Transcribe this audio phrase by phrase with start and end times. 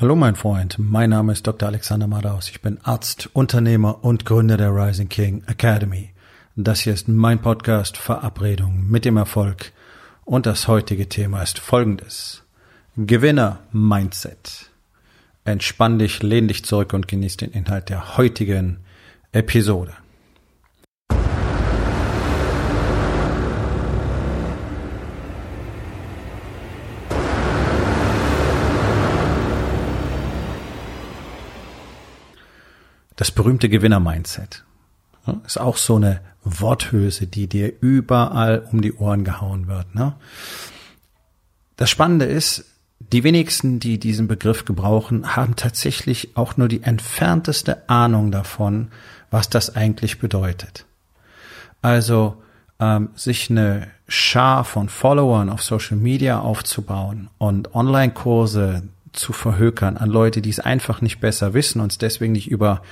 [0.00, 1.68] Hallo mein Freund, mein Name ist Dr.
[1.68, 2.50] Alexander Madaus.
[2.50, 6.10] Ich bin Arzt, Unternehmer und Gründer der Rising King Academy.
[6.54, 9.72] Das hier ist mein Podcast Verabredung mit dem Erfolg
[10.24, 12.44] und das heutige Thema ist folgendes.
[12.96, 14.70] Gewinner Mindset.
[15.44, 18.78] Entspann dich, lehn dich zurück und genieß den Inhalt der heutigen
[19.32, 19.94] Episode.
[33.18, 34.64] Das berühmte Gewinner-Mindset.
[35.44, 39.92] ist auch so eine Worthülse, die dir überall um die Ohren gehauen wird.
[39.92, 40.14] Ne?
[41.74, 42.64] Das Spannende ist,
[43.00, 48.92] die wenigsten, die diesen Begriff gebrauchen, haben tatsächlich auch nur die entfernteste Ahnung davon,
[49.32, 50.86] was das eigentlich bedeutet.
[51.82, 52.40] Also
[52.78, 58.84] ähm, sich eine Schar von Followern auf Social Media aufzubauen und Online-Kurse
[59.18, 62.82] zu verhökern an Leute, die es einfach nicht besser wissen und es deswegen nicht über,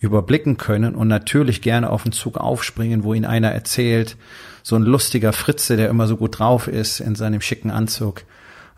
[0.00, 4.16] überblicken können und natürlich gerne auf den Zug aufspringen, wo ihnen einer erzählt,
[4.62, 8.24] so ein lustiger Fritze, der immer so gut drauf ist in seinem schicken Anzug,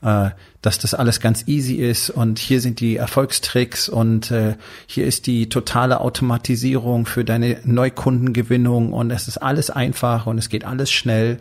[0.03, 0.31] äh,
[0.63, 5.27] dass das alles ganz easy ist und hier sind die Erfolgstricks und äh, hier ist
[5.27, 10.91] die totale Automatisierung für deine Neukundengewinnung und es ist alles einfach und es geht alles
[10.91, 11.39] schnell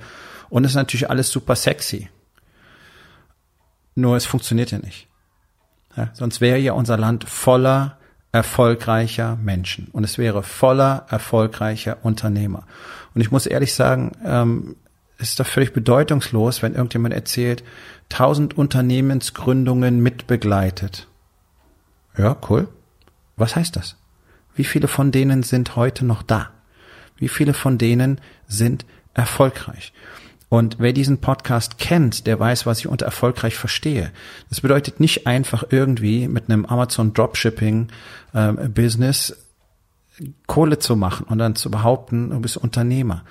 [0.50, 2.10] und es ist natürlich alles super sexy.
[3.96, 5.08] Nur es funktioniert ja nicht.
[5.96, 7.98] Ja, sonst wäre ja unser Land voller
[8.32, 12.66] erfolgreicher Menschen und es wäre voller erfolgreicher Unternehmer.
[13.14, 14.76] Und ich muss ehrlich sagen, ähm,
[15.20, 17.64] ist doch völlig bedeutungslos, wenn irgendjemand erzählt,
[18.10, 21.08] tausend Unternehmensgründungen mitbegleitet.
[22.18, 22.68] Ja, cool.
[23.36, 23.98] Was heißt das?
[24.56, 26.50] Wie viele von denen sind heute noch da?
[27.18, 29.94] Wie viele von denen sind erfolgreich?
[30.54, 34.12] Und wer diesen Podcast kennt, der weiß, was ich unter erfolgreich verstehe.
[34.50, 37.88] Das bedeutet nicht einfach irgendwie mit einem Amazon Dropshipping
[38.34, 39.36] äh, Business
[40.46, 43.24] Kohle zu machen und dann zu behaupten, du bist Unternehmer.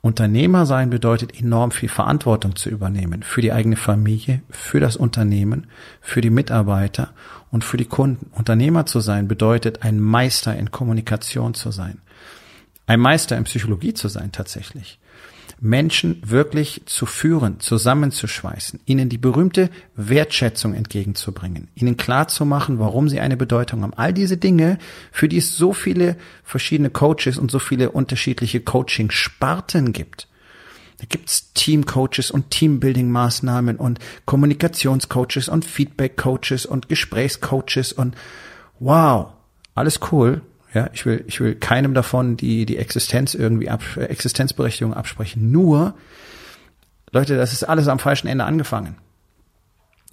[0.00, 5.66] Unternehmer sein bedeutet enorm viel Verantwortung zu übernehmen für die eigene Familie, für das Unternehmen,
[6.00, 7.10] für die Mitarbeiter
[7.50, 8.30] und für die Kunden.
[8.32, 11.98] Unternehmer zu sein bedeutet ein Meister in Kommunikation zu sein.
[12.86, 14.98] Ein Meister in Psychologie zu sein tatsächlich.
[15.64, 23.36] Menschen wirklich zu führen, zusammenzuschweißen, ihnen die berühmte Wertschätzung entgegenzubringen, ihnen klarzumachen, warum sie eine
[23.36, 23.94] Bedeutung haben.
[23.94, 24.78] All diese Dinge,
[25.12, 30.26] für die es so viele verschiedene Coaches und so viele unterschiedliche Coaching-Sparten gibt.
[30.98, 38.16] Da gibt's Team-Coaches und Teambuilding-Maßnahmen und Kommunikationscoaches und Feedback-Coaches und Gesprächscoaches und
[38.80, 39.28] wow,
[39.76, 40.42] alles cool.
[40.74, 45.50] Ja, ich will, ich will keinem davon die, die Existenz irgendwie ab, Existenzberechtigung absprechen.
[45.50, 45.94] Nur,
[47.10, 48.96] Leute, das ist alles am falschen Ende angefangen.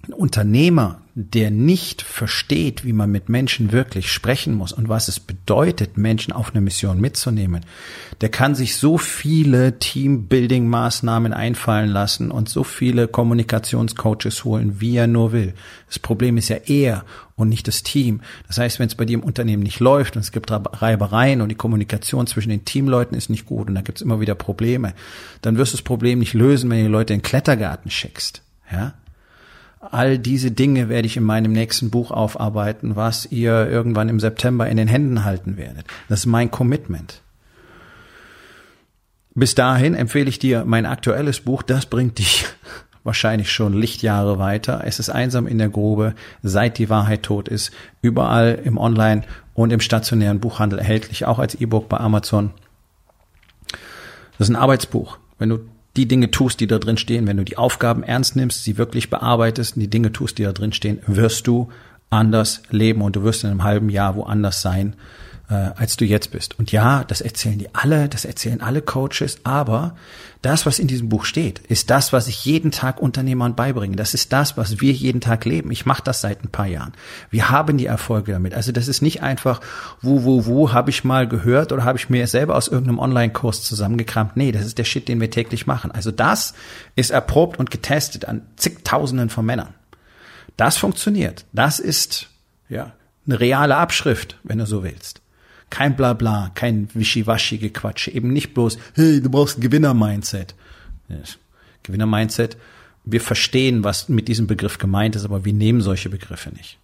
[0.06, 5.20] Ein Unternehmer, der nicht versteht, wie man mit Menschen wirklich sprechen muss und was es
[5.20, 7.66] bedeutet, Menschen auf eine Mission mitzunehmen,
[8.22, 15.06] der kann sich so viele Teambuilding-Maßnahmen einfallen lassen und so viele Kommunikationscoaches holen, wie er
[15.06, 15.52] nur will.
[15.86, 17.04] Das Problem ist ja er
[17.36, 18.22] und nicht das Team.
[18.46, 21.50] Das heißt, wenn es bei dir im Unternehmen nicht läuft und es gibt Reibereien und
[21.50, 24.94] die Kommunikation zwischen den Teamleuten ist nicht gut und da gibt es immer wieder Probleme,
[25.42, 28.42] dann wirst du das Problem nicht lösen, wenn du die Leute in den Klettergarten schickst.
[28.72, 28.94] Ja,
[29.80, 34.68] All diese Dinge werde ich in meinem nächsten Buch aufarbeiten, was ihr irgendwann im September
[34.68, 35.86] in den Händen halten werdet.
[36.08, 37.22] Das ist mein Commitment.
[39.34, 41.62] Bis dahin empfehle ich dir mein aktuelles Buch.
[41.62, 42.44] Das bringt dich
[43.04, 44.82] wahrscheinlich schon Lichtjahre weiter.
[44.84, 47.70] Es ist einsam in der Grube, seit die Wahrheit tot ist.
[48.02, 49.22] Überall im Online-
[49.54, 52.50] und im stationären Buchhandel erhältlich, auch als E-Book bei Amazon.
[54.36, 55.16] Das ist ein Arbeitsbuch.
[55.38, 55.60] Wenn du
[56.00, 59.10] die Dinge tust, die da drin stehen, wenn du die Aufgaben ernst nimmst, sie wirklich
[59.10, 61.68] bearbeitest und die Dinge tust, die da drin stehen, wirst du
[62.08, 64.96] anders leben und du wirst in einem halben Jahr woanders sein,
[65.50, 66.58] äh, als du jetzt bist.
[66.58, 69.96] Und ja, das erzählen die alle, das erzählen alle Coaches, aber
[70.42, 73.96] das, was in diesem Buch steht, ist das, was ich jeden Tag Unternehmern beibringe.
[73.96, 75.70] Das ist das, was wir jeden Tag leben.
[75.70, 76.92] Ich mache das seit ein paar Jahren.
[77.30, 78.54] Wir haben die Erfolge damit.
[78.54, 79.60] Also das ist nicht einfach,
[80.00, 83.62] wo, wo, wo habe ich mal gehört oder habe ich mir selber aus irgendeinem Online-Kurs
[83.64, 84.36] zusammengekramt.
[84.36, 85.90] Nee, das ist der Shit, den wir täglich machen.
[85.90, 86.54] Also das
[86.96, 89.74] ist erprobt und getestet an zigtausenden von Männern.
[90.56, 91.44] Das funktioniert.
[91.52, 92.28] Das ist,
[92.68, 92.92] ja,
[93.26, 95.19] eine reale Abschrift, wenn du so willst.
[95.70, 98.10] Kein Blabla, kein Wischiwaschi-Gequatsche.
[98.10, 100.54] Eben nicht bloß, hey, du brauchst ein Gewinner-Mindset.
[101.84, 102.56] Gewinner-Mindset,
[103.04, 106.78] wir verstehen, was mit diesem Begriff gemeint ist, aber wir nehmen solche Begriffe nicht.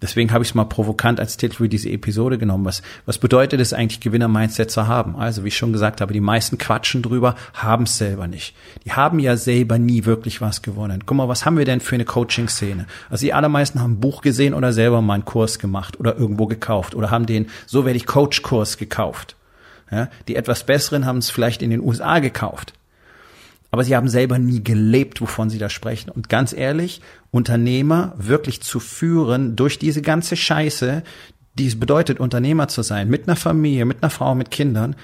[0.00, 2.64] Deswegen habe ich es mal provokant als Titel für diese Episode genommen.
[2.64, 5.16] Was, was bedeutet es eigentlich, Gewinner-Mindset zu haben?
[5.16, 8.54] Also, wie ich schon gesagt habe, die meisten quatschen drüber, haben es selber nicht.
[8.84, 11.02] Die haben ja selber nie wirklich was gewonnen.
[11.04, 12.86] Guck mal, was haben wir denn für eine Coaching-Szene?
[13.10, 16.46] Also die allermeisten haben ein Buch gesehen oder selber mal einen Kurs gemacht oder irgendwo
[16.46, 19.34] gekauft oder haben den So werde ich Coach-Kurs gekauft.
[19.90, 22.74] Ja, die etwas besseren haben es vielleicht in den USA gekauft
[23.78, 26.10] aber sie haben selber nie gelebt, wovon sie da sprechen.
[26.10, 31.04] Und ganz ehrlich, Unternehmer wirklich zu führen durch diese ganze Scheiße,
[31.54, 34.96] die es bedeutet, Unternehmer zu sein, mit einer Familie, mit einer Frau, mit Kindern,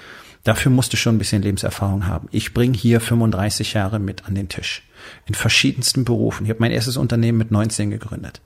[0.43, 2.27] dafür musst du schon ein bisschen Lebenserfahrung haben.
[2.31, 4.83] Ich bringe hier 35 Jahre mit an den Tisch.
[5.25, 6.43] In verschiedensten Berufen.
[6.43, 8.41] Ich habe mein erstes Unternehmen mit 19 gegründet.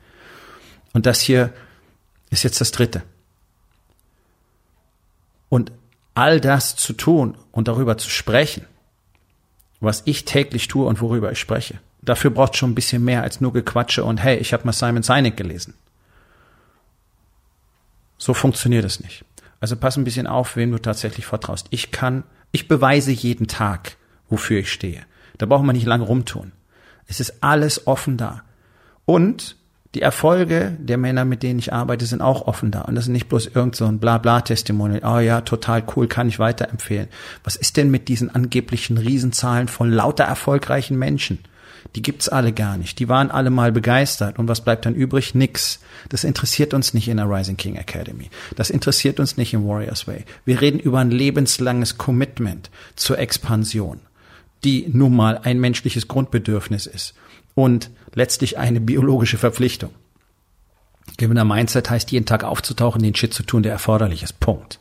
[0.93, 1.51] Und das hier
[2.29, 3.01] ist jetzt das dritte.
[5.49, 5.71] Und
[6.13, 8.67] all das zu tun und darüber zu sprechen,
[9.79, 11.79] was ich täglich tue und worüber ich spreche.
[12.01, 15.03] Dafür braucht schon ein bisschen mehr als nur Gequatsche und hey, ich habe mal Simon
[15.03, 15.73] Sinek gelesen.
[18.17, 19.23] So funktioniert es nicht.
[19.59, 21.67] Also pass ein bisschen auf, wem du tatsächlich vertraust.
[21.69, 23.97] Ich kann, ich beweise jeden Tag,
[24.29, 25.05] wofür ich stehe.
[25.37, 26.51] Da braucht man nicht lange rumtun.
[27.07, 28.43] Es ist alles offen da.
[29.05, 29.55] Und
[29.95, 32.81] die Erfolge der Männer, mit denen ich arbeite, sind auch offen da.
[32.81, 35.01] Und das ist nicht bloß irgend so ein Blabla-Testimonial.
[35.03, 37.07] Oh ja, total cool, kann ich weiterempfehlen.
[37.43, 41.39] Was ist denn mit diesen angeblichen Riesenzahlen von lauter erfolgreichen Menschen?
[41.95, 42.99] Die gibt's alle gar nicht.
[42.99, 44.37] Die waren alle mal begeistert.
[44.37, 45.33] Und was bleibt dann übrig?
[45.33, 45.79] Nix.
[46.09, 48.29] Das interessiert uns nicht in der Rising King Academy.
[48.55, 50.25] Das interessiert uns nicht im Warriors Way.
[50.45, 54.01] Wir reden über ein lebenslanges Commitment zur Expansion,
[54.63, 57.15] die nun mal ein menschliches Grundbedürfnis ist
[57.63, 59.91] und letztlich eine biologische Verpflichtung.
[61.17, 64.39] Gewinner Mindset heißt, jeden Tag aufzutauchen, den Shit zu tun, der erforderlich ist.
[64.39, 64.79] Punkt.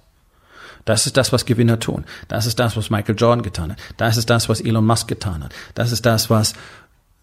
[0.84, 2.04] Das ist das, was Gewinner tun.
[2.28, 3.78] Das ist das, was Michael Jordan getan hat.
[3.96, 5.52] Das ist das, was Elon Musk getan hat.
[5.74, 6.54] Das ist das, was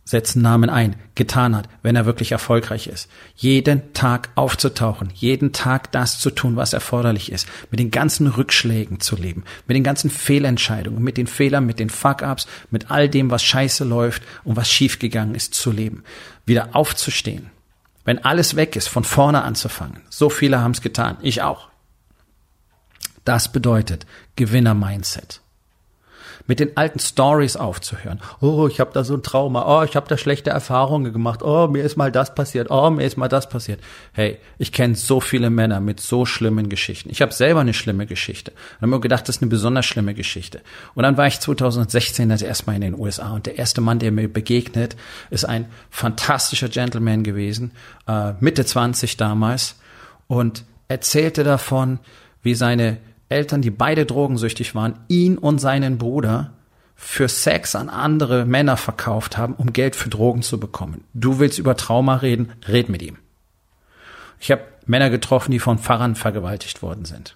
[0.05, 3.09] setzen Namen ein, getan hat, wenn er wirklich erfolgreich ist.
[3.35, 8.99] Jeden Tag aufzutauchen, jeden Tag das zu tun, was erforderlich ist, mit den ganzen Rückschlägen
[8.99, 13.31] zu leben, mit den ganzen Fehlentscheidungen, mit den Fehlern, mit den Fuck-ups, mit all dem,
[13.31, 16.03] was scheiße läuft und was schiefgegangen ist, zu leben.
[16.45, 17.49] Wieder aufzustehen.
[18.03, 20.01] Wenn alles weg ist, von vorne anzufangen.
[20.09, 21.69] So viele haben es getan, ich auch.
[23.23, 24.05] Das bedeutet
[24.35, 25.41] Gewinner-Mindset
[26.47, 28.21] mit den alten Stories aufzuhören.
[28.41, 29.65] Oh, ich habe da so ein Trauma.
[29.67, 31.41] Oh, ich habe da schlechte Erfahrungen gemacht.
[31.43, 32.69] Oh, mir ist mal das passiert.
[32.69, 33.79] Oh, mir ist mal das passiert.
[34.13, 37.09] Hey, ich kenne so viele Männer mit so schlimmen Geschichten.
[37.09, 38.51] Ich habe selber eine schlimme Geschichte.
[38.51, 40.61] Und habe mir gedacht, das ist eine besonders schlimme Geschichte.
[40.93, 43.99] Und dann war ich 2016 das erste Mal in den USA und der erste Mann,
[43.99, 44.95] der mir begegnet,
[45.29, 47.71] ist ein fantastischer Gentleman gewesen,
[48.07, 49.75] äh, Mitte 20 damals
[50.27, 51.99] und erzählte davon,
[52.41, 52.97] wie seine
[53.29, 56.53] Eltern, die beide drogensüchtig waren, ihn und seinen Bruder
[56.95, 61.03] für Sex an andere Männer verkauft haben, um Geld für Drogen zu bekommen.
[61.13, 63.17] Du willst über Trauma reden, red mit ihm.
[64.39, 67.35] Ich habe Männer getroffen, die von Pfarrern vergewaltigt worden sind.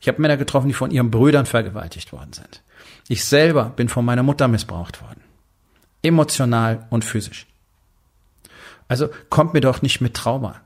[0.00, 2.62] Ich habe Männer getroffen, die von ihren Brüdern vergewaltigt worden sind.
[3.08, 5.22] Ich selber bin von meiner Mutter missbraucht worden.
[6.02, 7.46] Emotional und physisch.
[8.88, 10.60] Also kommt mir doch nicht mit Trauma.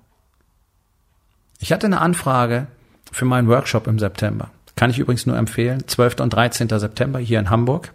[1.58, 2.68] Ich hatte eine Anfrage
[3.14, 4.50] für meinen Workshop im September.
[4.74, 5.86] Kann ich übrigens nur empfehlen.
[5.86, 6.20] 12.
[6.20, 6.68] und 13.
[6.68, 7.92] September hier in Hamburg.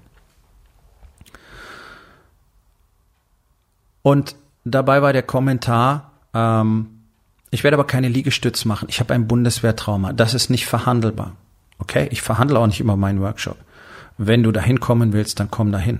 [4.02, 7.02] Und dabei war der Kommentar, ähm,
[7.52, 8.88] ich werde aber keine Liegestütz machen.
[8.90, 10.14] Ich habe ein Bundeswehrtrauma.
[10.14, 11.36] Das ist nicht verhandelbar.
[11.80, 12.08] Okay?
[12.12, 13.58] Ich verhandle auch nicht immer meinen Workshop.
[14.22, 16.00] Wenn du dahin kommen willst, dann komm dahin.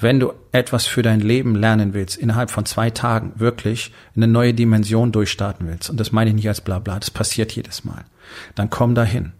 [0.00, 4.54] Wenn du etwas für dein Leben lernen willst, innerhalb von zwei Tagen wirklich eine neue
[4.54, 8.06] Dimension durchstarten willst, und das meine ich nicht als Blabla, das passiert jedes Mal,
[8.54, 9.34] dann komm dahin.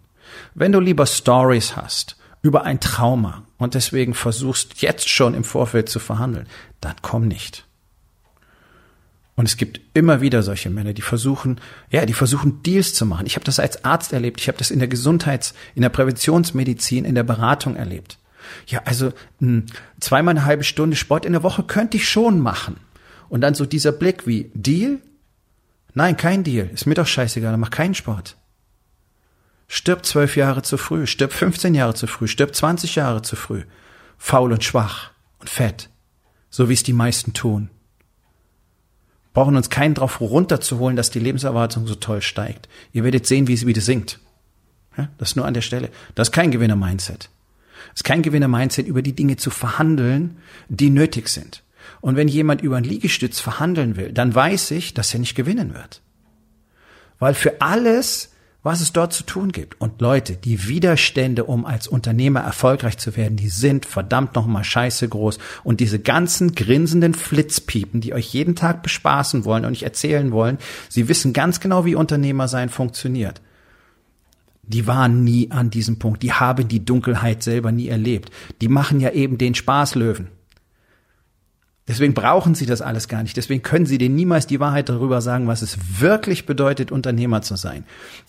[0.55, 5.89] Wenn du lieber Stories hast über ein Trauma und deswegen versuchst jetzt schon im Vorfeld
[5.89, 6.49] zu verhandeln,
[6.83, 7.65] dann komm nicht.
[9.37, 13.25] Und es gibt immer wieder solche Männer, die versuchen, ja, die versuchen Deals zu machen.
[13.25, 17.07] Ich habe das als Arzt erlebt, ich habe das in der Gesundheits-, in der Präventionsmedizin,
[17.07, 18.18] in der Beratung erlebt.
[18.67, 19.67] Ja, also mh, hm,
[20.01, 22.77] zweimal eine halbe Stunde Sport in der Woche könnte ich schon machen.
[23.29, 24.99] Und dann so dieser Blick wie Deal?
[25.95, 26.69] Nein, kein Deal.
[26.73, 28.37] Ist mir doch scheißegal, dann mach keinen Sport.
[29.67, 33.65] Stirb zwölf Jahre zu früh, stirb 15 Jahre zu früh, stirb 20 Jahre zu früh.
[34.17, 35.91] Faul und schwach und fett.
[36.49, 37.71] So wie es die meisten tun
[39.39, 42.69] brauchen uns keinen drauf runterzuholen, dass die Lebenserwartung so toll steigt.
[42.93, 44.19] Ihr werdet sehen, wie es wieder sinkt.
[44.97, 45.91] Ja, das nur an der Stelle.
[46.17, 47.31] Das ist kein Gewinner-Mindset.
[47.91, 51.63] Das ist kein Gewinner-Mindset, über die Dinge zu verhandeln, die nötig sind.
[52.01, 55.75] Und wenn jemand über einen Liegestütz verhandeln will, dann weiß ich, dass er nicht gewinnen
[55.75, 56.03] wird.
[57.19, 58.31] Weil für alles,
[58.63, 59.81] was es dort zu tun gibt.
[59.81, 65.09] Und Leute, die Widerstände, um als Unternehmer erfolgreich zu werden, die sind verdammt nochmal scheiße
[65.09, 65.39] groß.
[65.65, 70.59] Und diese ganzen grinsenden Flitzpiepen, die euch jeden Tag bespaßen wollen und nicht erzählen wollen,
[70.89, 73.41] sie wissen ganz genau, wie Unternehmer sein funktioniert.
[74.69, 76.23] Die waren nie an diesem Punkt.
[76.23, 78.31] Die haben die Dunkelheit selber nie erlebt.
[78.61, 80.29] Die machen ja eben den Spaßlöwen.
[81.89, 83.39] Deswegen brauchen sie das alles gar nicht.
[83.39, 87.57] Deswegen können sie denen niemals die Wahrheit darüber sagen, was es wirklich bedeutet, Unternehmer zu
[87.57, 87.85] sein.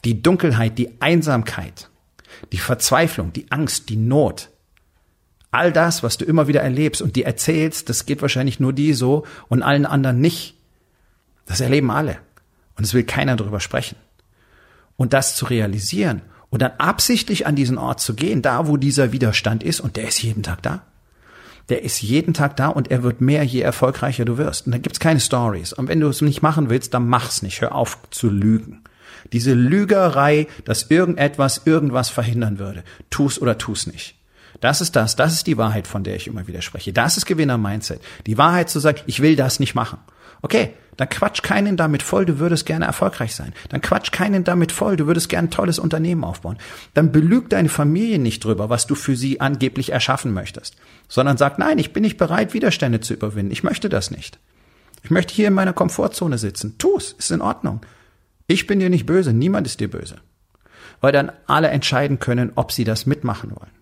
[0.05, 1.89] Die Dunkelheit, die Einsamkeit,
[2.53, 4.49] die Verzweiflung, die Angst, die Not.
[5.51, 8.93] All das, was du immer wieder erlebst und dir erzählst, das geht wahrscheinlich nur die
[8.93, 10.55] so und allen anderen nicht.
[11.45, 12.19] Das erleben alle.
[12.77, 13.97] Und es will keiner darüber sprechen.
[14.95, 19.11] Und das zu realisieren und dann absichtlich an diesen Ort zu gehen, da wo dieser
[19.11, 20.83] Widerstand ist, und der ist jeden Tag da
[21.69, 24.65] der ist jeden Tag da und er wird mehr, je erfolgreicher du wirst.
[24.65, 25.71] Und da gibt's keine Stories.
[25.71, 27.61] Und wenn du es nicht machen willst, dann mach's nicht.
[27.61, 28.83] Hör auf zu lügen.
[29.31, 32.83] Diese Lügerei, dass irgendetwas irgendwas verhindern würde.
[33.09, 34.15] Tu's oder tu's nicht.
[34.61, 35.15] Das ist das.
[35.15, 36.91] Das ist die Wahrheit, von der ich immer wieder spreche.
[36.91, 38.01] Das ist Gewinner-Mindset.
[38.25, 39.99] Die Wahrheit zu sagen, ich will das nicht machen.
[40.41, 43.53] Okay, dann quatsch keinen damit voll, du würdest gerne erfolgreich sein.
[43.69, 46.57] Dann quatsch keinen damit voll, du würdest gerne ein tolles Unternehmen aufbauen.
[46.93, 50.75] Dann belüg deine Familie nicht drüber, was du für sie angeblich erschaffen möchtest,
[51.07, 53.53] sondern sag, nein, ich bin nicht bereit, Widerstände zu überwinden.
[53.53, 54.39] Ich möchte das nicht.
[55.01, 56.77] Ich möchte hier in meiner Komfortzone sitzen.
[56.77, 57.79] Tu's, ist in Ordnung.
[58.47, 60.17] Ich bin dir nicht böse, niemand ist dir böse.
[60.99, 63.78] Weil dann alle entscheiden können, ob sie das mitmachen wollen.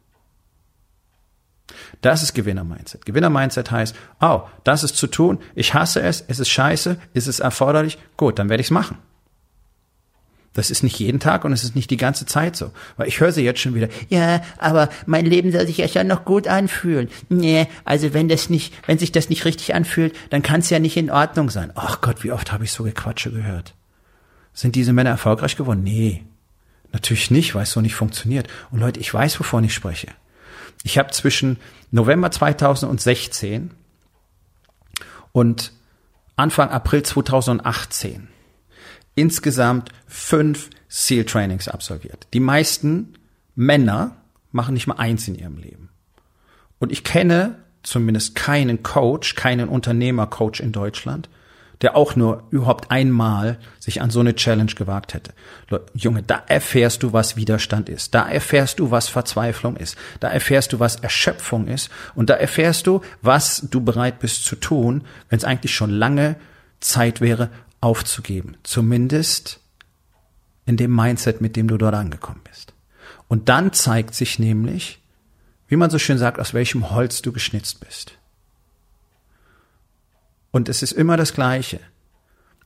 [2.01, 3.05] Das ist Gewinner-Mindset.
[3.05, 7.39] Gewinner-Mindset heißt, oh, das ist zu tun, ich hasse es, es ist scheiße, ist es
[7.39, 8.97] erforderlich, gut, dann werde ich es machen.
[10.57, 12.71] Das ist nicht jeden Tag und es ist nicht die ganze Zeit so.
[12.95, 16.07] Weil ich höre sie jetzt schon wieder, ja, aber mein Leben soll sich ja schon
[16.07, 17.09] noch gut anfühlen.
[17.29, 20.79] Nee, also wenn das nicht, wenn sich das nicht richtig anfühlt, dann kann es ja
[20.79, 21.71] nicht in Ordnung sein.
[21.75, 23.75] Ach Gott, wie oft habe ich so Gequatsche gehört.
[24.51, 25.83] Sind diese Männer erfolgreich geworden?
[25.83, 26.23] Nee.
[26.91, 28.47] Natürlich nicht, weil es so nicht funktioniert.
[28.71, 30.07] Und Leute, ich weiß, wovon ich spreche.
[30.87, 31.57] Ich habe zwischen
[31.91, 33.71] November 2016
[35.33, 35.73] und
[36.37, 38.29] Anfang April 2018
[39.13, 42.27] insgesamt fünf SEAL Trainings absolviert.
[42.31, 43.15] Die meisten
[43.53, 44.15] Männer
[44.53, 45.89] machen nicht mal eins in ihrem Leben.
[46.79, 51.27] Und ich kenne zumindest keinen Coach, keinen Unternehmercoach in Deutschland,
[51.81, 55.33] der auch nur überhaupt einmal sich an so eine Challenge gewagt hätte.
[55.93, 58.15] Junge, da erfährst du, was Widerstand ist.
[58.15, 59.95] Da erfährst du, was Verzweiflung ist.
[60.19, 61.89] Da erfährst du, was Erschöpfung ist.
[62.15, 66.35] Und da erfährst du, was du bereit bist zu tun, wenn es eigentlich schon lange
[66.79, 68.57] Zeit wäre, aufzugeben.
[68.63, 69.59] Zumindest
[70.65, 72.73] in dem Mindset, mit dem du dort angekommen bist.
[73.27, 75.01] Und dann zeigt sich nämlich,
[75.67, 78.13] wie man so schön sagt, aus welchem Holz du geschnitzt bist.
[80.57, 81.79] Und es ist immer das Gleiche.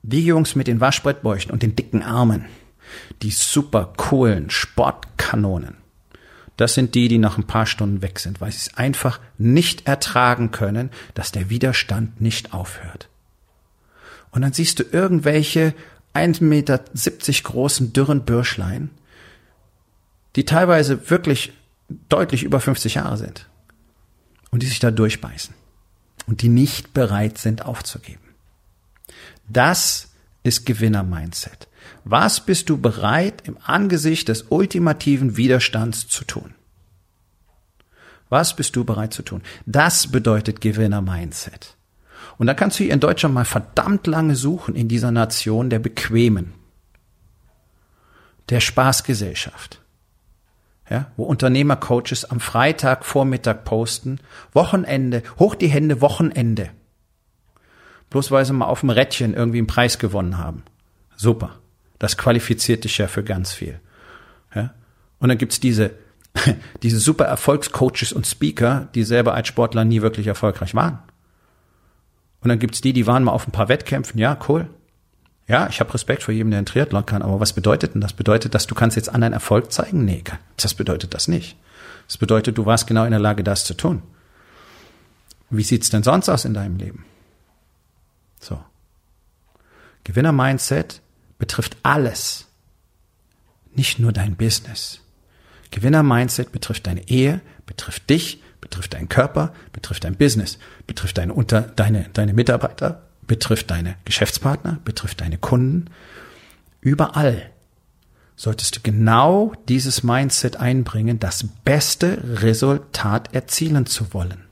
[0.01, 2.45] Die Jungs mit den Waschbrettbäuchen und den dicken Armen,
[3.21, 5.75] die super coolen Sportkanonen,
[6.55, 9.87] das sind die, die nach ein paar Stunden weg sind, weil sie es einfach nicht
[9.87, 13.09] ertragen können, dass der Widerstand nicht aufhört.
[14.31, 15.73] Und dann siehst du irgendwelche
[16.13, 16.79] 1,70 Meter
[17.43, 18.89] großen dürren Bürschlein,
[20.37, 21.51] die teilweise wirklich
[22.07, 23.49] deutlich über 50 Jahre sind
[24.49, 25.55] und die sich da durchbeißen
[26.27, 28.21] und die nicht bereit sind aufzugeben.
[29.47, 30.09] Das
[30.43, 31.67] ist Gewinner-Mindset.
[32.03, 36.53] Was bist du bereit im Angesicht des ultimativen Widerstands zu tun?
[38.29, 39.41] Was bist du bereit zu tun?
[39.65, 41.75] Das bedeutet Gewinner-Mindset.
[42.37, 45.79] Und da kannst du hier in Deutschland mal verdammt lange suchen in dieser Nation der
[45.79, 46.53] Bequemen,
[48.49, 49.80] der Spaßgesellschaft
[50.91, 54.19] ja, wo Unternehmercoaches am Freitag Vormittag posten,
[54.51, 56.69] Wochenende, hoch die Hände, Wochenende.
[58.09, 60.63] Bloß weil sie mal auf dem Rädchen irgendwie einen Preis gewonnen haben.
[61.15, 61.59] Super.
[61.97, 63.79] Das qualifiziert dich ja für ganz viel.
[64.53, 64.73] Ja?
[65.19, 65.91] Und dann gibt's diese,
[66.83, 70.99] diese super Erfolgscoaches und Speaker, die selber als Sportler nie wirklich erfolgreich waren.
[72.41, 74.67] Und dann gibt's die, die waren mal auf ein paar Wettkämpfen, ja, cool.
[75.51, 78.13] Ja, ich habe Respekt vor jedem, der einen Triathlon kann, aber was bedeutet denn das?
[78.13, 80.05] Bedeutet, dass du kannst jetzt anderen Erfolg zeigen?
[80.05, 80.23] Nee,
[80.55, 81.57] das bedeutet das nicht.
[82.07, 84.01] Das bedeutet, du warst genau in der Lage, das zu tun.
[85.49, 87.03] Wie sieht's denn sonst aus in deinem Leben?
[88.39, 88.63] So.
[90.05, 91.01] Gewinner-Mindset
[91.37, 92.47] betrifft alles.
[93.75, 95.01] Nicht nur dein Business.
[95.71, 101.63] Gewinner-Mindset betrifft deine Ehe, betrifft dich, betrifft deinen Körper, betrifft dein Business, betrifft deine, Unter,
[101.63, 105.85] deine, deine Mitarbeiter, betrifft deine Geschäftspartner, betrifft deine Kunden.
[106.81, 107.49] Überall
[108.35, 114.43] solltest du genau dieses Mindset einbringen, das beste Resultat erzielen zu wollen.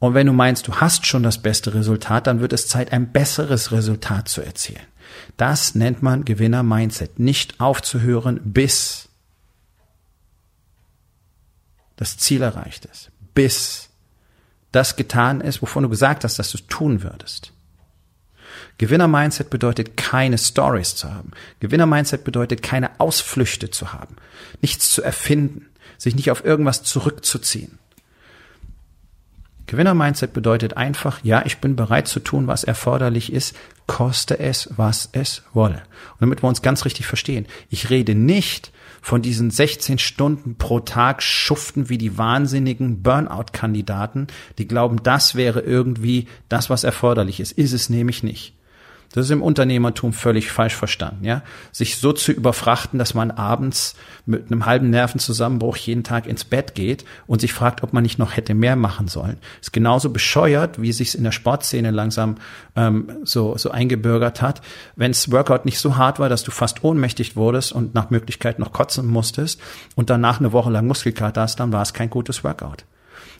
[0.00, 3.12] Und wenn du meinst, du hast schon das beste Resultat, dann wird es Zeit, ein
[3.12, 4.82] besseres Resultat zu erzielen.
[5.36, 7.20] Das nennt man Gewinner-Mindset.
[7.20, 9.08] Nicht aufzuhören, bis
[11.94, 13.12] das Ziel erreicht ist.
[13.34, 13.91] Bis
[14.72, 17.52] das getan ist, wovon du gesagt hast, dass du es tun würdest.
[18.78, 21.30] Gewinner-Mindset bedeutet, keine Stories zu haben.
[21.60, 24.16] Gewinner-Mindset bedeutet, keine Ausflüchte zu haben.
[24.60, 25.66] Nichts zu erfinden.
[25.98, 27.78] Sich nicht auf irgendwas zurückzuziehen.
[29.66, 35.08] Gewinner-Mindset bedeutet einfach, ja, ich bin bereit zu tun, was erforderlich ist, koste es, was
[35.12, 35.82] es wolle.
[36.14, 38.72] Und damit wir uns ganz richtig verstehen, ich rede nicht
[39.02, 44.28] von diesen 16 Stunden pro Tag schuften wie die wahnsinnigen Burnout-Kandidaten,
[44.58, 47.52] die glauben, das wäre irgendwie das, was erforderlich ist.
[47.52, 48.54] Ist es nämlich nicht.
[49.12, 51.42] Das ist im Unternehmertum völlig falsch verstanden, ja.
[51.70, 56.74] Sich so zu überfrachten, dass man abends mit einem halben Nervenzusammenbruch jeden Tag ins Bett
[56.74, 59.36] geht und sich fragt, ob man nicht noch hätte mehr machen sollen.
[59.60, 62.36] Ist genauso bescheuert, wie sich's in der Sportszene langsam
[62.74, 64.62] ähm, so, so eingebürgert hat.
[64.96, 68.72] Wenns Workout nicht so hart war, dass du fast ohnmächtig wurdest und nach Möglichkeit noch
[68.72, 69.60] kotzen musstest
[69.94, 72.84] und danach eine Woche lang Muskelkater hast, dann war es kein gutes Workout.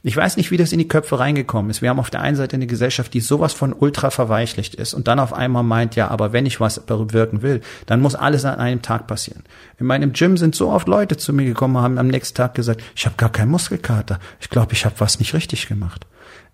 [0.03, 1.83] Ich weiß nicht, wie das in die Köpfe reingekommen ist.
[1.83, 5.09] Wir haben auf der einen Seite eine Gesellschaft, die sowas von ultra verweichlicht ist und
[5.09, 8.59] dann auf einmal meint, ja, aber wenn ich was bewirken will, dann muss alles an
[8.59, 9.45] einem Tag passieren.
[9.79, 12.83] In meinem Gym sind so oft Leute zu mir gekommen, haben am nächsten Tag gesagt,
[12.97, 14.19] ich habe gar keinen Muskelkater.
[14.41, 16.07] Ich glaube, ich habe was nicht richtig gemacht.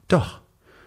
[0.08, 0.40] Doch,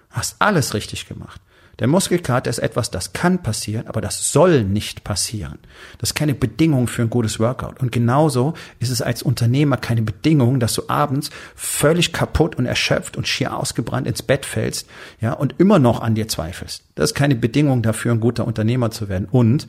[0.10, 1.42] hast alles richtig gemacht.
[1.80, 5.58] Der Muskelkater ist etwas, das kann passieren, aber das soll nicht passieren.
[5.98, 7.80] Das ist keine Bedingung für ein gutes Workout.
[7.80, 13.18] Und genauso ist es als Unternehmer keine Bedingung, dass du abends völlig kaputt und erschöpft
[13.18, 14.88] und schier ausgebrannt ins Bett fällst,
[15.20, 16.84] ja, und immer noch an dir zweifelst.
[16.96, 19.28] Das ist keine Bedingung dafür, ein guter Unternehmer zu werden.
[19.32, 19.68] Und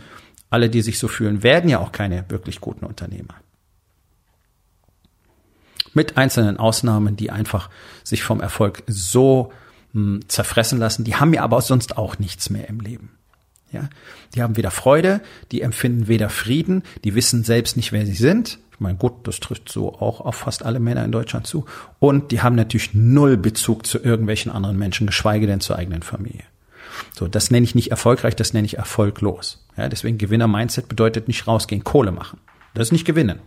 [0.51, 3.35] alle, die sich so fühlen, werden ja auch keine wirklich guten Unternehmer.
[5.95, 7.71] Mit einzelnen Ausnahmen, die einfach
[8.05, 9.53] sich vom Erfolg so
[9.93, 11.05] hm, zerfressen lassen.
[11.05, 13.11] Die haben ja aber sonst auch nichts mehr im Leben.
[13.73, 13.89] Ja,
[14.35, 18.59] die haben weder Freude, die empfinden weder Frieden, die wissen selbst nicht, wer sie sind.
[18.73, 21.65] Ich meine, gut, das trifft so auch auf fast alle Männer in Deutschland zu.
[21.99, 26.45] Und die haben natürlich null Bezug zu irgendwelchen anderen Menschen, geschweige denn zur eigenen Familie.
[27.15, 29.67] So, das nenne ich nicht erfolgreich, das nenne ich erfolglos.
[29.77, 32.41] Ja, deswegen Gewinner-Mindset bedeutet nicht rausgehen, Kohle machen.
[32.75, 33.41] Das ist nicht gewinnen.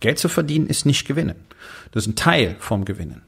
[0.00, 1.36] Geld zu verdienen ist nicht gewinnen.
[1.92, 3.22] Das ist ein Teil vom Gewinnen.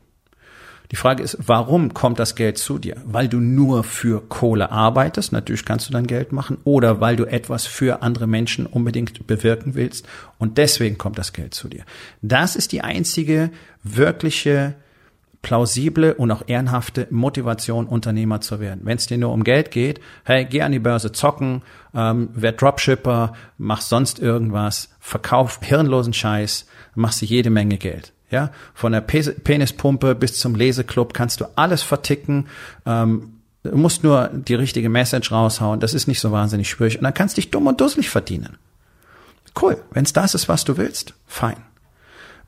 [0.90, 2.96] Die Frage ist, warum kommt das Geld zu dir?
[3.04, 7.24] Weil du nur für Kohle arbeitest, natürlich kannst du dann Geld machen, oder weil du
[7.24, 11.84] etwas für andere Menschen unbedingt bewirken willst und deswegen kommt das Geld zu dir.
[12.22, 13.50] Das ist die einzige
[13.82, 14.76] wirkliche
[15.42, 18.80] plausible und auch ehrenhafte Motivation, Unternehmer zu werden.
[18.84, 21.62] Wenn es dir nur um Geld geht, hey, geh an die Börse zocken,
[21.94, 28.12] ähm, werd Dropshipper, mach sonst irgendwas, verkauf hirnlosen Scheiß, machst du jede Menge Geld.
[28.30, 32.46] Ja, von der Penispumpe bis zum Leseclub kannst du alles verticken.
[32.84, 35.80] Ähm, du musst nur die richtige Message raushauen.
[35.80, 36.98] Das ist nicht so wahnsinnig schwierig.
[36.98, 38.58] Und dann kannst du dich dumm und dusselig verdienen.
[39.60, 39.82] Cool.
[39.90, 41.56] Wenn es das ist, was du willst, fein.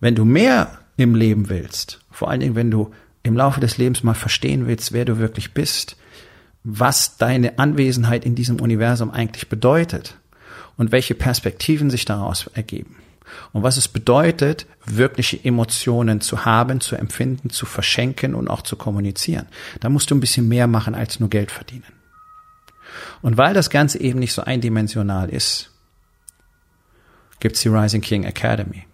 [0.01, 2.91] Wenn du mehr im Leben willst, vor allen Dingen, wenn du
[3.23, 5.97] im Laufe des Lebens mal verstehen willst, wer du wirklich bist,
[6.63, 10.17] was deine Anwesenheit in diesem Universum eigentlich bedeutet
[10.77, 12.97] und welche Perspektiven sich daraus ergeben,
[13.53, 18.77] und was es bedeutet, wirkliche Emotionen zu haben, zu empfinden, zu verschenken und auch zu
[18.77, 19.47] kommunizieren.
[19.81, 21.85] Da musst du ein bisschen mehr machen als nur Geld verdienen.
[23.23, 25.71] Und weil das Ganze eben nicht so eindimensional ist,
[27.39, 28.85] gibt's die Rising King Academy.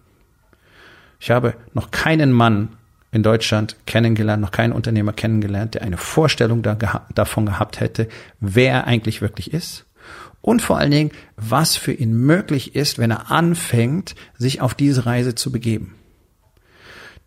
[1.20, 2.76] Ich habe noch keinen Mann
[3.10, 6.74] in Deutschland kennengelernt, noch keinen Unternehmer kennengelernt, der eine Vorstellung da
[7.14, 8.08] davon gehabt hätte,
[8.40, 9.86] wer er eigentlich wirklich ist
[10.40, 15.06] und vor allen Dingen, was für ihn möglich ist, wenn er anfängt, sich auf diese
[15.06, 15.94] Reise zu begeben.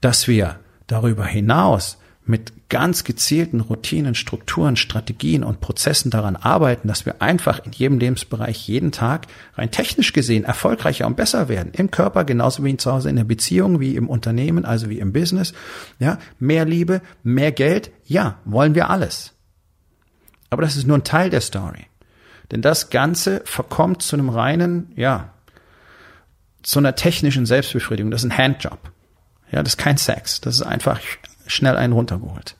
[0.02, 1.98] Dass wir darüber hinaus
[2.30, 7.98] mit ganz gezielten Routinen, Strukturen, Strategien und Prozessen daran arbeiten, dass wir einfach in jedem
[7.98, 11.74] Lebensbereich jeden Tag rein technisch gesehen erfolgreicher und besser werden.
[11.76, 15.12] Im Körper genauso wie zu Hause in der Beziehung, wie im Unternehmen, also wie im
[15.12, 15.54] Business.
[15.98, 17.90] Ja, mehr Liebe, mehr Geld.
[18.06, 19.34] Ja, wollen wir alles.
[20.52, 21.88] Aber das ist nur ein Teil der Story.
[22.52, 25.34] Denn das Ganze verkommt zu einem reinen, ja,
[26.64, 28.12] zu einer technischen Selbstbefriedigung.
[28.12, 28.92] Das ist ein Handjob.
[29.52, 30.42] Ja, das ist kein Sex.
[30.42, 31.00] Das ist einfach
[31.48, 32.56] schnell einen runtergeholt.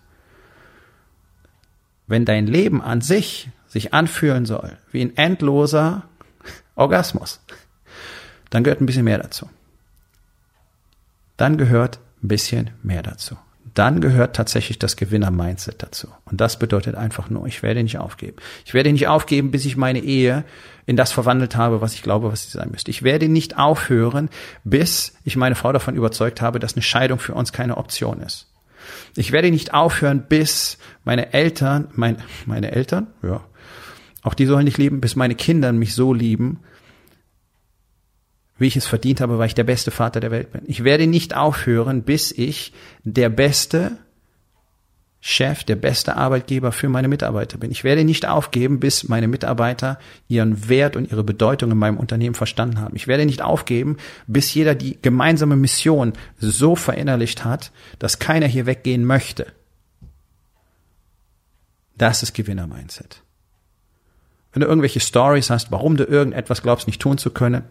[2.08, 6.04] Wenn dein Leben an sich sich anfühlen soll wie ein endloser
[6.76, 7.40] Orgasmus,
[8.50, 9.48] dann gehört ein bisschen mehr dazu.
[11.38, 13.38] Dann gehört ein bisschen mehr dazu
[13.74, 16.08] dann gehört tatsächlich das Gewinner-Mindset dazu.
[16.26, 18.38] Und das bedeutet einfach nur, ich werde nicht aufgeben.
[18.66, 20.44] Ich werde nicht aufgeben, bis ich meine Ehe
[20.86, 22.92] in das verwandelt habe, was ich glaube, was sie sein müsste.
[22.92, 24.30] Ich werde nicht aufhören,
[24.64, 28.48] bis ich meine Frau davon überzeugt habe, dass eine Scheidung für uns keine Option ist.
[29.16, 33.42] Ich werde nicht aufhören, bis meine Eltern, mein, meine Eltern, ja,
[34.22, 36.60] Auch die sollen nicht lieben, bis meine Kinder mich so lieben,
[38.60, 40.62] wie ich es verdient habe, weil ich der beste Vater der Welt bin.
[40.68, 43.98] Ich werde nicht aufhören, bis ich der beste
[45.22, 47.72] Chef, der beste Arbeitgeber für meine Mitarbeiter bin.
[47.72, 52.36] Ich werde nicht aufgeben, bis meine Mitarbeiter ihren Wert und ihre Bedeutung in meinem Unternehmen
[52.36, 52.96] verstanden haben.
[52.96, 58.66] Ich werde nicht aufgeben, bis jeder die gemeinsame Mission so verinnerlicht hat, dass keiner hier
[58.66, 59.48] weggehen möchte.
[61.98, 63.22] Das ist Gewinner-Mindset.
[64.54, 67.64] Wenn du irgendwelche Stories hast, warum du irgendetwas glaubst, nicht tun zu können,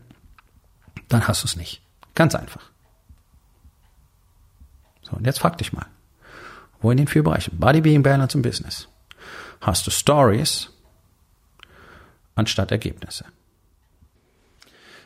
[1.08, 1.82] dann hast du es nicht.
[2.14, 2.70] Ganz einfach.
[5.02, 5.86] So, und jetzt frag dich mal.
[6.80, 7.58] Wo in den vier Bereichen?
[7.58, 8.88] Body, Being, Balance und Business.
[9.60, 10.70] Hast du Stories
[12.34, 13.24] anstatt Ergebnisse?